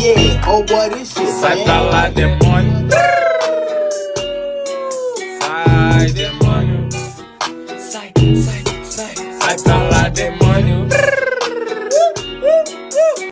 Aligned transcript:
Oh 0.00 0.64
what 0.68 0.92
is 0.92 1.12
this 1.12 1.26
shit. 1.26 1.28
Sai 1.40 1.64
pra 1.64 1.80
lá, 1.80 2.08
demônio. 2.08 2.88
Sai, 5.40 6.12
demônio. 6.12 6.88
Sai, 7.78 8.12
sai, 8.16 8.62
sai. 8.84 9.14
Sai 9.40 9.56
pra 9.64 9.76
lá, 9.88 10.08
demônio. 10.10 10.47